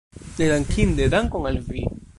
[0.39, 1.85] Nedankinde, dankon al vi!